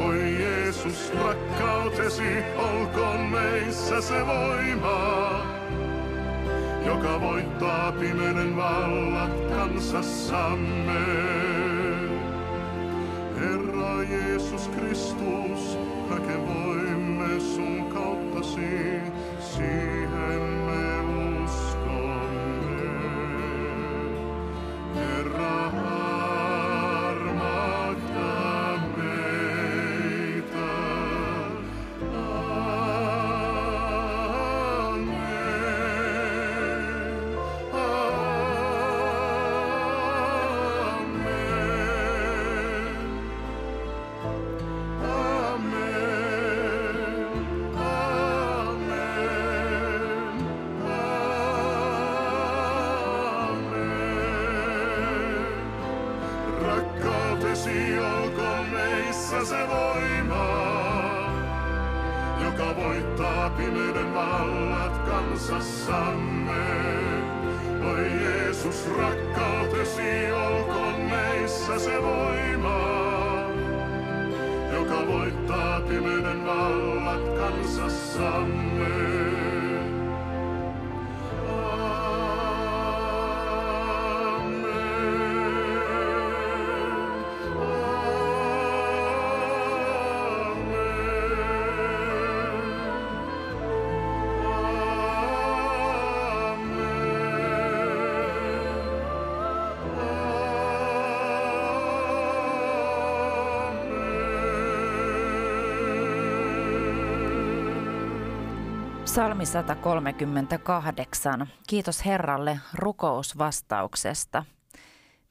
[0.00, 5.46] Oi Jeesus, rakkautesi olkoon meissä se voima,
[6.86, 11.06] joka voittaa pimeyden vallat kansassamme.
[13.40, 15.78] Herra Jeesus Kristus,
[16.10, 18.15] näkevoimme sun kauttasi, siihen me uskomme.
[24.94, 25.65] Herra,
[109.16, 111.46] Psalmi 138.
[111.66, 114.44] Kiitos Herralle rukousvastauksesta.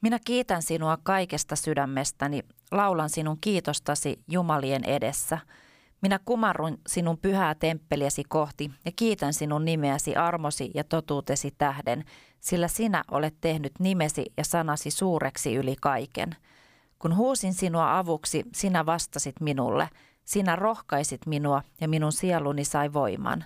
[0.02, 5.38] Minä kiitän sinua kaikesta sydämestäni, laulan sinun kiitostasi Jumalien edessä.
[6.02, 12.04] Minä kumarrun sinun pyhää temppeliäsi kohti ja kiitän sinun nimeäsi armosi ja totuutesi tähden,
[12.40, 16.36] sillä sinä olet tehnyt nimesi ja sanasi suureksi yli kaiken.
[17.00, 19.90] Kun huusin sinua avuksi, sinä vastasit minulle.
[20.24, 23.46] Sinä rohkaisit minua ja minun sieluni sai voiman.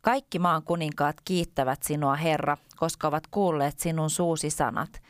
[0.00, 5.02] Kaikki maan kuninkaat kiittävät sinua, Herra, koska ovat kuulleet sinun suusi sanat.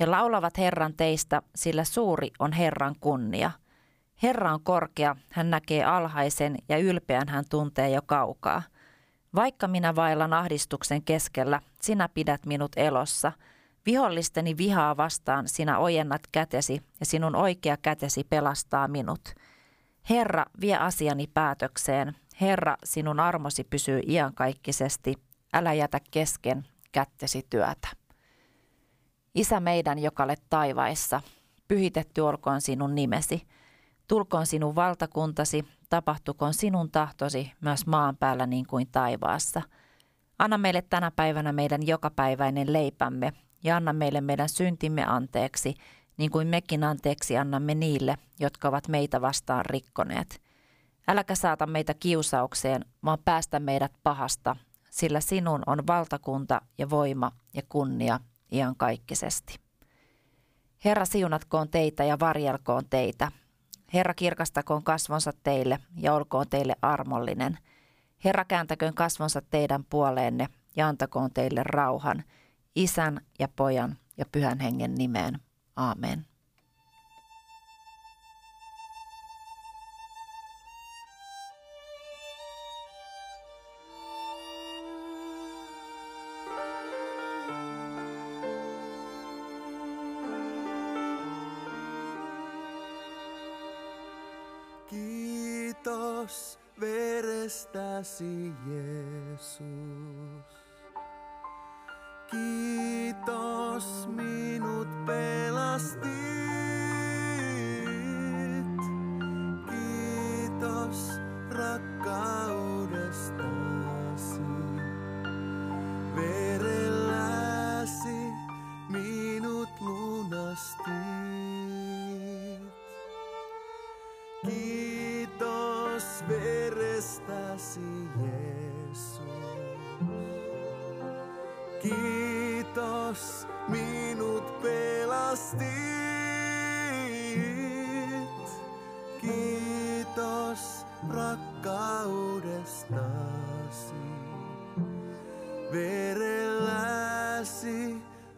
[0.00, 3.50] He laulavat Herran teistä, sillä suuri on Herran kunnia.
[4.22, 8.62] Herra on korkea, hän näkee alhaisen ja ylpeän hän tuntee jo kaukaa.
[9.34, 13.32] Vaikka minä vaillan ahdistuksen keskellä, sinä pidät minut elossa.
[13.86, 19.20] Vihollisteni vihaa vastaan sinä ojennat kätesi ja sinun oikea kätesi pelastaa minut.
[20.10, 22.16] Herra, vie asiani päätökseen.
[22.40, 25.14] Herra, sinun armosi pysyy iankaikkisesti.
[25.52, 27.88] Älä jätä kesken kättesi työtä.
[29.34, 31.22] Isä meidän, joka olet taivaissa,
[31.68, 33.42] pyhitetty olkoon sinun nimesi.
[34.08, 39.62] Tulkoon sinun valtakuntasi, tapahtukoon sinun tahtosi myös maan päällä niin kuin taivaassa.
[40.38, 43.32] Anna meille tänä päivänä meidän jokapäiväinen leipämme
[43.64, 45.74] ja anna meille meidän syntimme anteeksi,
[46.16, 50.51] niin kuin mekin anteeksi annamme niille, jotka ovat meitä vastaan rikkoneet.
[51.08, 54.56] Äläkä saata meitä kiusaukseen, vaan päästä meidät pahasta,
[54.90, 58.20] sillä sinun on valtakunta ja voima ja kunnia
[58.52, 59.58] iankaikkisesti.
[60.84, 63.32] Herra siunatkoon teitä ja varjelkoon teitä.
[63.94, 67.58] Herra kirkastakoon kasvonsa teille ja olkoon teille armollinen.
[68.24, 72.24] Herra kääntäköön kasvonsa teidän puoleenne ja antakoon teille rauhan,
[72.76, 75.40] isän ja pojan ja pyhän hengen nimeen.
[75.76, 76.31] Aamen.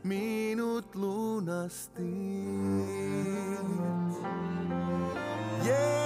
[0.04, 2.02] Minut lunastit.
[5.64, 6.03] Jeesus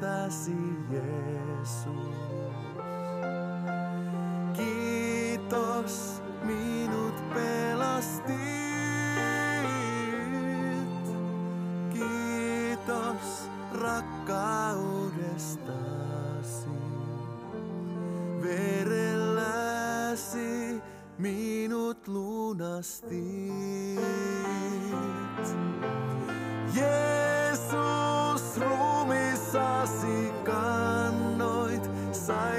[0.00, 0.56] verestäsi
[0.90, 1.88] Jeesus.
[4.56, 8.38] Kiitos minut pelastit.
[11.92, 16.68] Kiitos rakkaudestasi.
[18.42, 19.72] Verelläsi
[21.18, 23.98] minut lunastit.
[26.74, 27.17] Jeesus
[32.28, 32.57] sign.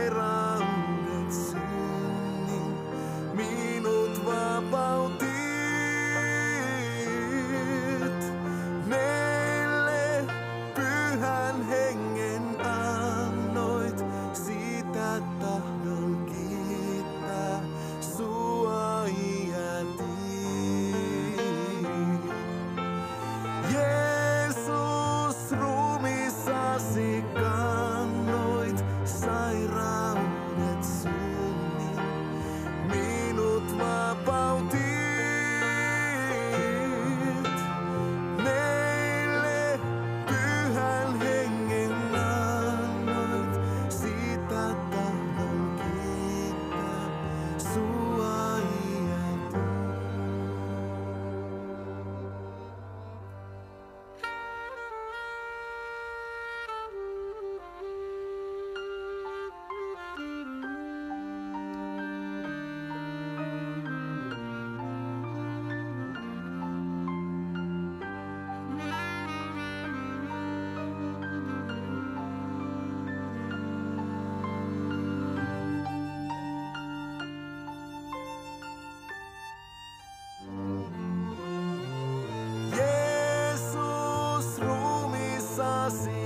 [85.90, 86.19] sim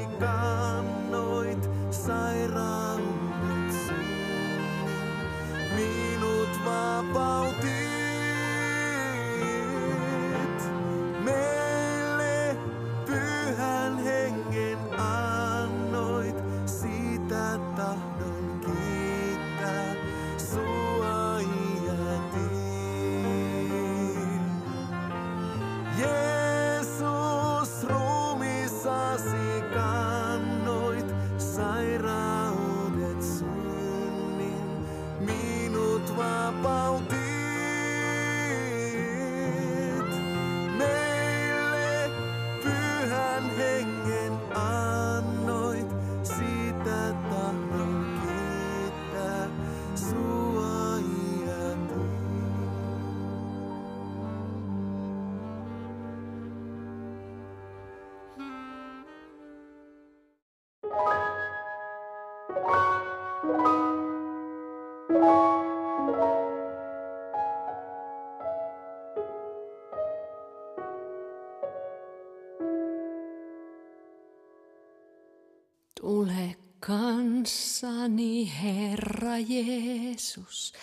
[79.38, 80.73] Jeesus,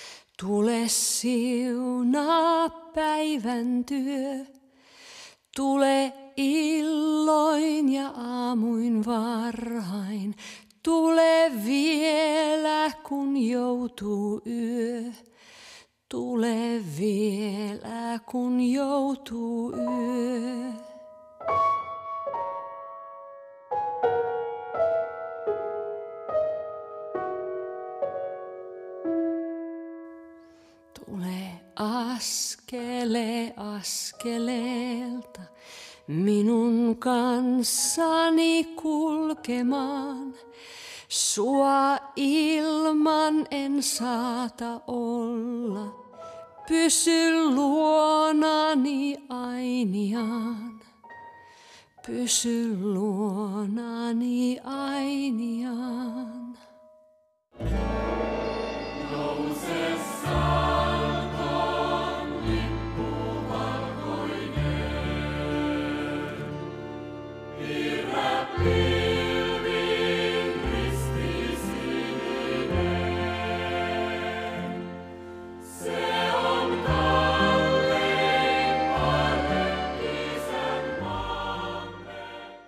[0.40, 4.44] tule siunaa päivän työ.
[5.56, 10.34] Tule illoin ja aamuin varhain,
[10.82, 15.02] tule vielä kun joutuu yö.
[16.08, 20.89] Tule vielä kun joutuu yö.
[32.20, 35.40] Askele askeleelta
[36.06, 40.34] minun kanssani kulkemaan.
[41.08, 45.86] Sua ilman en saata olla,
[46.68, 50.80] pysy luonani ainiaan.
[52.06, 56.50] Pysy luonani ainiaan.